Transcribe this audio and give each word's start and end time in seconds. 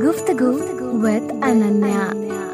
गुफ्तगु 0.00 0.48
विद 1.02 1.30
अनन्या 1.44 2.02
गुफ्तगु 2.24 2.45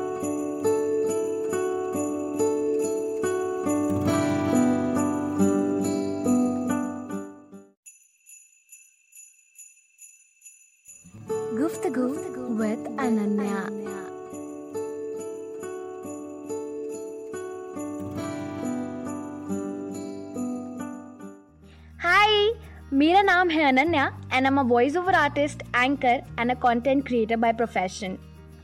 मेरा 22.93 23.21
नाम 23.23 23.51
है 23.51 23.63
Ananya 23.65 24.07
and 24.33 24.47
am 24.47 24.59
a 24.61 24.63
voice 24.63 24.97
over 24.97 25.15
artist 25.15 25.63
anchor 25.77 26.23
and 26.41 26.51
a 26.51 26.55
content 26.55 27.05
creator 27.07 27.37
by 27.37 27.53
profession 27.53 28.17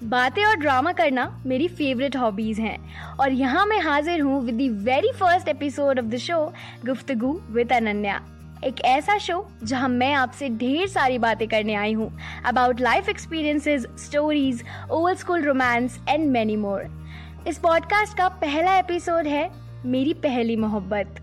बातें 0.05 0.45
और 0.45 0.57
ड्रामा 0.57 0.91
करना 0.93 1.25
मेरी 1.47 1.69
फेवरेट 1.69 2.17
हॉबीज 2.17 2.59
हैं। 2.61 2.79
और 3.17 3.33
यहाँ 3.33 3.65
मैं 3.67 3.79
हाजिर 3.81 4.21
हूँ 4.21 4.41
with 4.45 4.55
the 4.55 4.85
very 4.85 5.13
first 5.13 5.49
episode 5.49 5.99
of 5.99 6.07
the 6.07 6.17
show 6.17 6.45
Guftagu 6.87 7.31
with 7.51 7.73
Ananya. 7.73 8.21
एक 8.65 8.81
ऐसा 8.85 9.17
शो 9.19 9.47
जहाँ 9.65 9.89
मैं 9.89 10.13
आपसे 10.15 10.49
ढेर 10.49 10.87
सारी 10.89 11.19
बातें 11.19 11.47
करने 11.49 11.75
आई 11.75 11.93
हूँ। 11.93 12.11
About 12.47 12.81
life 12.81 13.09
experiences 13.09 13.87
stories 13.99 14.63
old 14.91 15.19
school 15.19 15.45
romance 15.45 15.99
and 16.09 16.31
many 16.31 16.57
more 16.57 16.85
इस 17.49 17.59
पॉडकास्ट 17.59 18.17
का 18.19 18.29
पहला 18.45 18.79
एपिसोड 18.79 19.27
है 19.27 19.51
मेरी 19.87 20.15
पहली 20.23 20.57
मोहब्बत। 20.57 21.21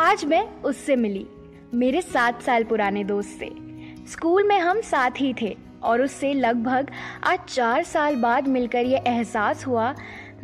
आज 0.00 0.24
मैं 0.24 0.42
उससे 0.62 0.94
मिली, 0.96 1.26
मेरे 1.74 2.00
सात 2.02 2.42
साल 2.42 2.64
पुराने 2.64 3.02
दोस्त 3.04 3.38
से। 3.38 3.48
स्कूल 4.08 4.46
में 4.48 4.58
हम 4.58 4.80
साथ 4.80 5.20
ही 5.20 5.32
थे 5.42 5.56
और 5.82 6.02
उससे 6.02 6.32
लगभग 6.34 6.90
आज 7.24 7.38
चार 7.48 7.82
साल 7.82 8.16
बाद 8.16 8.48
मिलकर 8.48 8.86
ये 8.86 9.00
एहसास 9.06 9.66
हुआ 9.66 9.92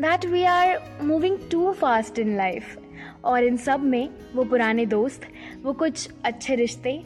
that 0.00 0.26
we 0.26 0.42
are 0.44 1.00
moving 1.02 1.38
too 1.50 1.72
fast 1.72 2.18
in 2.18 2.36
life 2.36 2.76
और 3.24 3.44
इन 3.44 3.56
सब 3.56 3.84
में 3.84 4.08
वो 4.34 4.44
पुराने 4.44 4.86
दोस्त, 4.86 5.22
वो 5.62 5.72
कुछ 5.72 6.08
अच्छे 6.24 6.54
रिश्ते 6.54 7.00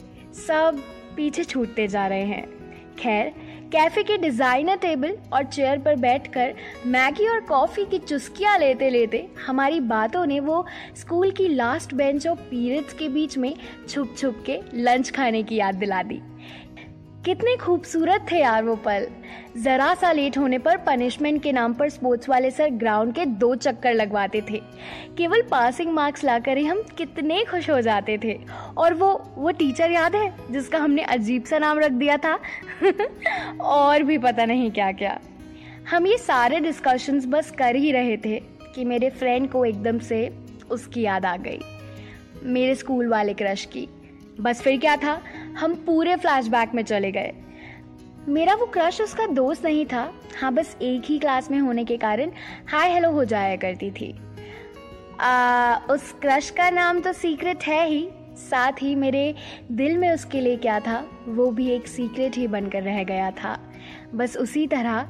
सब 0.47 0.83
पीछे 1.15 1.43
छूटते 1.43 1.87
जा 1.87 2.07
रहे 2.07 2.25
हैं। 2.25 2.45
खैर 2.99 3.33
कैफ़े 3.71 4.01
के 4.03 4.15
डिज़ाइनर 4.17 4.75
टेबल 4.75 5.13
और 5.33 5.43
चेयर 5.43 5.77
पर 5.79 5.95
बैठकर 5.95 6.53
मैगी 6.85 7.27
और 7.27 7.39
कॉफ़ी 7.39 7.85
की 7.85 7.97
चुस्कियाँ 7.99 8.57
लेते 8.59 8.89
लेते 8.89 9.25
हमारी 9.45 9.79
बातों 9.79 10.25
ने 10.25 10.39
वो 10.39 10.65
स्कूल 10.95 11.31
की 11.31 11.47
लास्ट 11.47 11.93
बेंच 11.93 12.27
और 12.27 12.35
पीरियड्स 12.49 12.93
के 12.93 13.07
बीच 13.09 13.37
में 13.37 13.53
छुप 13.89 14.13
छुप 14.17 14.43
के 14.45 14.59
लंच 14.73 15.11
खाने 15.11 15.43
की 15.43 15.55
याद 15.55 15.75
दिला 15.75 16.01
दी। 16.03 16.21
कितने 17.25 17.55
खूबसूरत 17.55 18.25
थे 18.31 18.39
यार 18.39 18.63
वो 18.63 18.75
पल। 18.75 19.07
जरा 19.57 19.93
सा 19.93 20.11
लेट 20.11 20.37
होने 20.37 20.57
पर 20.57 20.77
पनिशमेंट 20.77 21.43
के 21.43 21.51
नाम 21.51 21.73
पर 21.73 21.89
स्पोर्ट्स 21.89 22.29
वाले 22.29 22.51
सर 22.51 22.69
ग्राउंड 22.69 23.15
के 23.15 23.25
दो 23.25 23.55
चक्कर 23.55 23.93
लगवाते 23.93 24.41
थे। 24.41 24.61
केवल 25.17 25.41
पासिंग 25.41 25.91
मार्क्स 25.91 26.23
लाकर 26.23 26.57
ही 26.57 26.65
हम 26.65 26.81
कितने 26.97 27.43
खुश 27.43 27.69
हो 27.69 27.81
जाते 27.81 28.17
थे। 28.23 28.39
और 28.77 28.93
वो 28.93 29.31
वो 29.35 29.51
टीचर 29.51 29.91
याद 29.91 30.15
है, 30.15 30.33
जिसका 30.51 30.77
हमने 30.77 31.01
अजीब 31.01 31.43
सा 31.43 31.57
नाम 31.57 31.79
रख 31.79 31.91
दिया 31.91 32.17
था? 32.17 32.39
और 33.61 34.03
भी 34.03 34.17
पता 34.17 34.45
नहीं 34.45 34.71
क्या 34.71 34.91
क्या 34.91 35.19
हम 35.89 36.07
ये 36.07 36.17
सारे 36.17 36.59
डिस्कशंस 36.59 37.25
बस 37.27 37.51
कर 37.51 37.75
ही 37.75 37.91
रहे 37.91 38.17
थे 38.17 38.43
कि 38.75 38.85
मेरे 38.85 39.09
फ्रेंड 39.09 39.49
को 39.49 39.65
एकदम 39.65 39.99
से 39.99 40.37
उसकी 40.71 41.01
याद 41.01 41.25
आ 41.25 41.37
गई। 41.37 41.59
मेरे 42.43 42.75
स्कूल 42.75 43.07
वाले 43.07 43.33
क्रश 43.33 43.65
की। 43.65 43.87
बस 44.39 44.61
फिर 44.61 44.79
क्या 44.79 44.95
था? 44.95 45.21
हम 45.57 45.75
पूरे 45.75 46.15
फ्लैशबैक 46.15 46.73
में 46.73 46.83
चले 46.83 47.11
गए। 47.11 47.31
मेरा 48.27 48.53
वो 48.55 48.65
क्रश 48.65 49.01
उसका 49.01 49.25
दोस्त 49.25 49.65
नहीं 49.65 49.85
था। 49.85 50.13
हाँ 50.41 50.53
बस 50.53 50.75
एक 50.81 51.03
ही 51.05 51.19
क्लास 51.19 51.51
में 51.51 51.59
होने 51.59 51.85
के 51.85 51.97
कारण 51.97 52.31
हाय 52.71 52.93
हेलो 52.93 53.11
हो 53.11 53.25
जाया 53.25 53.55
करती 53.55 53.91
थी। 53.91 54.15
आ, 55.19 55.75
उस 55.75 56.11
क्रश 56.11 56.49
का 56.49 56.69
नाम 56.69 56.99
तो 56.99 57.13
सीक्रेट 57.13 57.63
है 57.63 57.87
ही। 57.87 58.09
साथ 58.37 58.71
ही 58.81 58.95
मेरे 58.95 59.35
दिल 59.71 59.97
में 59.97 60.09
उसके 60.11 60.41
लिए 60.41 60.57
क्या 60.57 60.79
था 60.79 61.23
वो 61.27 61.51
भी 61.51 61.69
एक 61.69 61.87
सीक्रेट 61.87 62.35
ही 62.35 62.47
बनकर 62.47 62.83
रह 62.83 63.03
गया 63.03 63.31
था। 63.31 63.57
बस 64.15 64.37
उसी 64.37 64.67
तरह 64.67 65.07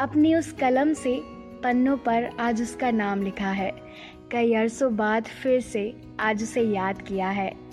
अपनी 0.00 0.34
उस 0.34 0.52
कलम 0.52 0.92
से 0.92 1.20
पन्नों 1.62 1.96
पर 1.96 2.30
आज 2.40 2.62
उसका 2.62 2.90
नाम 2.90 3.22
लिखा 3.22 3.50
है। 3.50 3.70
कई 4.32 4.54
अरसों 4.54 4.96
बाद 4.96 5.24
फिर 5.24 5.60
से 5.60 5.96
आज 6.20 6.42
उसे 6.42 6.62
याद 6.62 7.02
किया 7.02 7.28
है। 7.28 7.63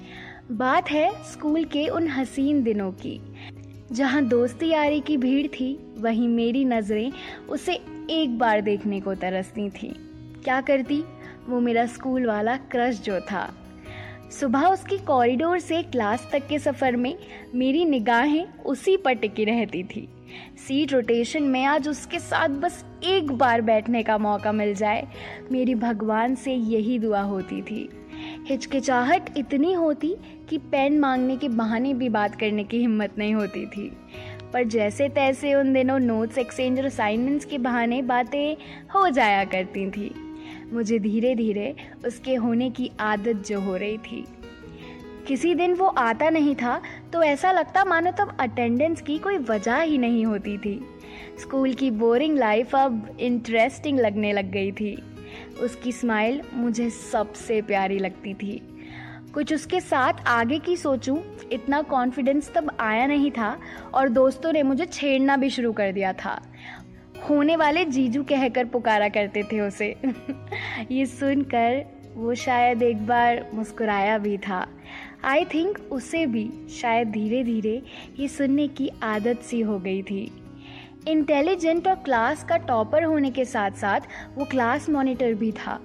बात 0.51 0.91
है 0.91 1.11
स्कूल 1.23 1.63
के 1.63 1.87
उन 1.87 2.07
हसीन 2.07 2.63
दिनों 2.63 2.91
की। 2.91 3.19
जहाँ 3.91 4.23
दोस्ती 4.25 4.69
यारी 4.69 4.99
की 4.99 5.17
भीड़ 5.17 5.47
थी, 5.47 5.93
वहीं 5.97 6.27
मेरी 6.27 6.65
नज़रें 6.65 7.11
उसे 7.49 7.73
एक 8.09 8.37
बार 8.39 8.61
देखने 8.61 9.01
को 9.01 9.15
तरसती 9.15 9.69
थी। 9.69 9.93
क्या 10.43 10.61
करती? 10.61 11.03
वो 11.49 11.59
मेरा 11.59 11.85
स्कूल 11.85 12.25
वाला 12.25 12.55
क्रश 12.55 13.01
जो 13.01 13.19
था। 13.19 13.53
सुबह 14.39 14.65
उसकी 14.65 14.97
कॉरिडोर 14.97 15.59
से 15.59 15.83
क्लास 15.83 16.29
तक 16.31 16.47
के 16.47 16.59
सफ़र 16.59 16.95
में 16.95 17.15
मेरी 17.55 17.85
निगाहें 17.85 18.47
उसी 18.65 18.97
पर 18.97 19.13
टिकी 19.13 19.43
रहती 19.43 19.83
थी। 19.83 20.07
सीट 20.67 20.93
रोटेशन 20.93 21.43
में 21.43 21.65
आज 21.65 21.87
उसके 21.87 22.19
साथ 22.19 22.49
बस 22.49 22.85
एक 23.03 23.31
बार 23.31 23.61
बैठने 23.61 24.03
का 24.03 24.17
मौका 24.17 24.51
मिल 24.51 24.73
जाए, 24.73 25.07
मेरी 25.51 25.75
भगवान 25.75 26.35
से 26.35 26.53
यही 26.53 26.99
दुआ 26.99 27.21
होती 27.21 27.61
थी। 27.61 27.89
हिचकिचाहट 28.47 29.37
इतनी 29.37 29.73
होती 29.73 30.15
कि 30.49 30.57
पेन 30.57 30.99
मांगने 30.99 31.35
के 31.37 31.49
बहाने 31.49 31.93
भी 31.93 32.09
बात 32.09 32.35
करने 32.35 32.63
की 32.63 32.77
हिम्मत 32.77 33.17
नहीं 33.17 33.33
होती 33.33 33.65
थी। 33.65 33.91
पर 34.53 34.63
जैसे 34.63 35.09
तैसे 35.09 35.53
उन 35.55 35.73
दिनों 35.73 35.99
नोट्स 35.99 36.37
एक्सचेंज 36.37 36.79
और 36.79 36.85
असाइनमेंट्स 36.85 37.45
के 37.45 37.57
बहाने 37.57 38.01
बातें 38.01 38.55
हो 38.95 39.09
जाया 39.09 39.43
करती 39.45 39.89
थी। 39.89 40.13
मुझे 40.73 40.99
धीरे 40.99 41.35
धीरे 41.35 41.75
उसके 42.05 42.35
होने 42.35 42.69
की 42.69 42.91
आदत 42.99 43.43
जो 43.47 43.59
हो 43.59 43.75
रही 43.75 43.97
थी। 43.97 44.25
किसी 45.27 45.53
दिन 45.55 45.73
वो 45.73 45.87
आता 45.87 46.29
नहीं 46.29 46.55
था 46.55 46.81
तो 47.13 47.23
ऐसा 47.23 47.51
लगता 47.51 47.83
मानो 47.85 48.11
तब 48.11 48.35
अटेंडेंस 48.39 49.01
की 49.01 49.17
कोई 49.17 49.37
वजह 49.37 49.79
ही 49.79 49.97
नहीं 49.97 50.25
होती 50.25 50.57
थी। 50.57 50.79
स्कूल 51.41 51.73
की 51.73 51.91
बोरिंग 51.91 52.37
लाइफ 52.37 52.75
अब 52.75 53.17
इंटरेस्टिंग 53.19 53.99
लगने 53.99 54.33
लग 54.33 54.51
गई 54.51 54.71
थी। 54.71 54.95
उसकी 55.61 55.91
स्माइल 55.91 56.41
मुझे 56.53 56.89
सबसे 56.89 57.61
प्यारी 57.61 57.99
लगती 57.99 58.33
थी। 58.33 58.67
कुछ 59.33 59.53
उसके 59.53 59.79
साथ 59.79 60.13
आगे 60.27 60.59
की 60.59 60.77
सोचूं, 60.77 61.17
इतना 61.51 61.81
कॉन्फिडेंस 61.81 62.51
तब 62.55 62.77
आया 62.79 63.05
नहीं 63.05 63.31
था 63.31 63.59
और 63.93 64.09
दोस्तों 64.09 64.53
ने 64.53 64.63
मुझे 64.63 64.85
छेड़ना 64.85 65.37
भी 65.37 65.49
शुरू 65.49 65.73
कर 65.73 65.91
दिया 65.91 66.13
था। 66.13 66.41
होने 67.29 67.55
वाले 67.55 67.85
जीजू 67.85 68.23
कहकर 68.23 68.65
पुकारा 68.65 69.09
करते 69.09 69.43
थे 69.43 69.59
उसे। 69.59 69.95
ये 70.91 71.05
सुनकर 71.05 71.85
वो 72.15 72.35
शायद 72.35 72.83
एक 72.83 73.07
बार 73.07 73.47
मुस्कुराया 73.53 74.17
भी 74.17 74.37
था। 74.37 74.67
आई 75.23 75.45
थिंक 75.45 75.79
उसे 75.91 76.25
भी 76.25 76.51
शायद 76.69 77.07
धीरे 77.07 77.43
धीरे 77.43 77.81
ये 78.19 78.27
सुनने 78.27 78.67
की 78.67 78.89
आदत 79.03 79.39
सी 79.39 79.61
हो 79.61 79.79
गई 79.79 80.01
थी। 80.01 80.40
इंटेलिजेंट 81.07 81.87
और 81.87 81.95
क्लास 81.95 82.43
का 82.43 82.57
टॉपर 82.57 83.03
होने 83.03 83.31
के 83.31 83.45
साथ 83.45 83.71
साथ 83.71 83.99
वो 84.35 84.45
क्लास 84.45 84.89
मॉनिटर 84.89 85.33
भी 85.33 85.51
था। 85.51 85.79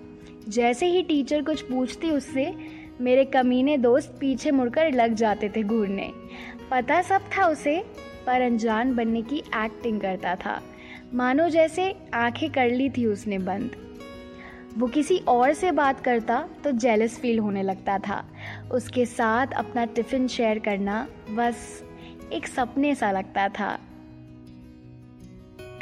जैसे 0.48 0.86
ही 0.86 1.02
टीचर 1.02 1.42
कुछ 1.42 1.62
पूछती 1.62 2.10
उससे, 2.10 2.54
मेरे 3.00 3.24
कमीने 3.24 3.78
दोस्त 3.78 4.16
पीछे 4.20 4.50
मुड़कर 4.50 4.92
लग 4.92 5.14
जाते 5.14 5.48
थे 5.48 5.62
घूरने। 5.62 6.12
पता 6.70 7.02
सब 7.02 7.20
था 7.20 7.46
उसे, 7.46 7.84
पर 8.26 8.40
अनजान 8.40 8.94
बनने 8.94 9.22
की 9.22 9.36
एक्टिंग 9.38 10.00
करता 10.00 10.34
था। 10.34 10.62
मानो 11.14 11.48
जैसे 11.48 11.96
आँखें 12.14 12.50
कर 12.50 12.70
ली 12.70 12.90
थी 12.90 13.06
उसने 13.06 13.38
बंद। 13.38 13.70
वो 14.78 14.86
किसी 14.86 15.18
और 15.18 15.52
से 15.52 15.72
बात 15.72 16.00
करता 16.00 16.48
तो 16.64 16.70
जेलस 16.70 17.18
फील 17.18 17.38
होने 17.38 17.62
लगता 17.62 17.98
था। 17.98 18.24
उसके 18.72 19.06
साथ 19.06 19.46
अपना 19.46 19.84
टिफ़िन 19.84 20.28
शेयर 20.28 20.58
करना 20.58 21.08
बस 21.30 21.84
एक 22.32 22.46
सपने 22.46 22.94
सा 22.94 23.10
लगता 23.10 23.48
था। 23.48 23.78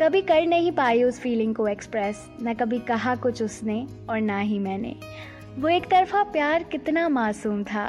कभी 0.01 0.21
कर 0.23 0.47
नहीं 0.47 0.71
पाई 0.73 1.03
उस 1.03 1.19
फीलिंग 1.21 1.55
को 1.55 1.67
एक्सप्रेस 1.69 2.25
न 2.43 2.55
कभी 2.55 2.79
कहा 2.79 3.15
कुछ 3.17 3.43
उसने 3.43 3.87
और 4.11 4.21
ना 4.21 4.39
ही 4.39 4.59
मैंने। 4.59 4.95
वो 5.59 5.69
एक 5.69 5.85
तरफा 5.91 6.23
प्यार 6.23 6.63
कितना 6.63 7.09
मासूम 7.09 7.63
था, 7.65 7.87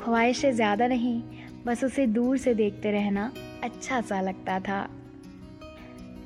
ख्वाहिशें 0.00 0.50
ज़्यादा 0.52 0.86
नहीं, 0.86 1.22
बस 1.66 1.84
उसे 1.84 2.06
दूर 2.08 2.36
से 2.38 2.54
देखते 2.54 2.90
रहना 2.90 3.30
अच्छा 3.64 4.00
सा 4.00 4.20
लगता 4.20 4.58
था। 4.60 4.88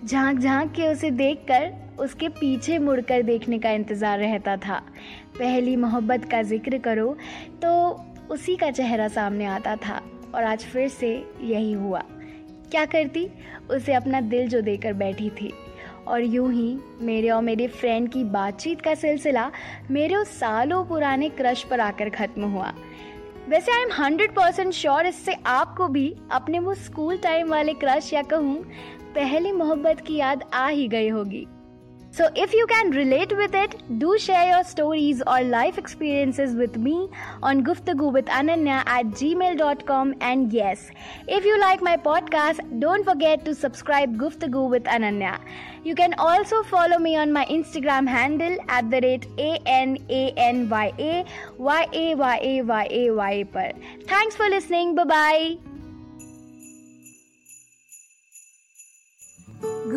झाँक 0.05 0.39
झाँक 0.39 0.73
के 0.73 0.89
उसे 0.89 1.11
देखकर 1.13 1.73
उसके 2.01 2.29
पीछे 2.31 2.79
मुड़कर 2.79 3.23
देखने 3.23 3.59
का 3.59 3.71
इंतज़ार 3.71 4.19
रहता 4.19 4.57
था। 4.59 4.83
पहली 5.39 5.77
मोहब्बत 5.77 6.25
का 6.25 6.43
ज़िक्र 6.45 6.79
करो 6.79 7.17
तो 7.63 7.71
उसी 8.31 8.57
का 8.57 8.71
चेहरा 8.71 9.09
सामने 9.09 9.47
आता 9.47 9.77
था, 9.79 10.03
और 10.35 10.45
आज 10.45 10.65
फिर 10.65 10.89
से 10.91 11.17
यही 11.43 11.73
हुआ। 11.73 12.03
क्या 12.71 12.85
करती? 12.85 13.29
उसे 13.71 13.93
अपना 13.93 14.21
दिल 14.21 14.49
जो 14.49 14.61
देकर 14.61 14.93
बैठी 14.93 15.31
थी। 15.31 15.53
और 16.09 16.23
यूँ 16.23 16.53
ही 16.53 16.79
मेरे 17.01 17.29
और 17.31 17.43
मेरे 17.43 17.67
फ्रेंड 17.69 18.09
की 18.13 18.23
बातचीत 18.25 18.81
का 18.81 18.95
सिलसिला 18.95 19.51
मेरे 19.91 20.17
उस 20.17 20.39
सालों 20.39 20.85
पुराने 20.85 21.29
क्रश 21.29 21.63
पर 21.63 21.81
आकर 21.81 22.11
ख़त्म 22.11 22.45
हुआ। 22.45 22.73
वैसे 23.49 23.73
I 23.73 23.83
am 23.83 23.93
hundred 23.93 24.31
percent 24.31 24.73
sure 24.73 25.07
इससे 25.07 25.35
आपको 25.47 25.89
भी 25.89 26.15
अपने 26.33 26.59
वो 26.59 26.75
स्कूल 26.75 27.19
टाइम 27.19 27.51
वाले 27.51 27.75
क्रश 27.75 28.13
या 28.13 28.23
कहूँ, 28.23 28.57
पहली 29.15 29.53
मोहब्बत 29.53 30.01
की 30.01 30.17
याद 30.17 30.45
आ 30.55 30.67
ही 30.69 30.89
गई 30.89 31.09
होगी। 31.09 31.47
So, 32.19 32.29
if 32.35 32.53
you 32.53 32.67
can 32.67 32.91
relate 32.91 33.33
with 33.37 33.55
it, 33.55 33.75
do 34.01 34.19
share 34.19 34.49
your 34.49 34.65
stories 34.65 35.23
or 35.25 35.41
life 35.43 35.79
experiences 35.79 36.57
with 36.57 36.77
me 36.77 37.09
on 37.45 37.63
Guftagu 37.63 38.13
with 38.13 38.25
Ananya 38.39 38.83
at 38.95 39.07
gmail.com. 39.21 40.17
And 40.21 40.53
yes, 40.53 40.91
if 41.29 41.45
you 41.45 41.61
like 41.61 41.81
my 41.81 41.97
podcast, 41.97 42.81
don't 42.81 43.05
forget 43.05 43.45
to 43.45 43.55
subscribe 43.55 44.17
Guftagu 44.17 44.69
with 44.69 44.83
Ananya. 44.83 45.39
You 45.85 45.95
can 45.95 46.15
also 46.15 46.65
follow 46.65 46.99
me 46.99 47.15
on 47.15 47.33
my 47.33 47.47
Instagram 47.47 48.09
handle 48.09 48.59
at 48.67 48.91
the 48.91 49.01
rate 49.01 49.29
A-N-A-N-Y-A-Y-A-Y-A-Y-A 49.39 49.95
पर. 53.45 53.73
Thanks 54.09 54.35
for 54.35 54.49
listening. 54.49 54.97
Bye-bye. 54.97 55.68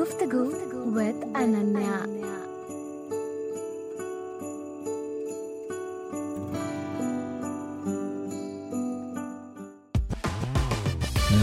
Guftagu 0.01 0.49
with 0.95 1.15
Ananya. 1.35 2.01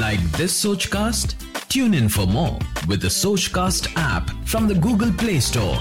Like 0.01 0.21
this 0.33 0.65
Sochcast? 0.65 1.37
Tune 1.69 1.95
in 1.95 2.09
for 2.09 2.27
more 2.27 2.59
with 2.89 3.01
the 3.01 3.07
Sochcast 3.07 3.93
app 3.95 4.29
from 4.45 4.67
the 4.67 4.75
Google 4.75 5.13
Play 5.13 5.39
Store. 5.39 5.79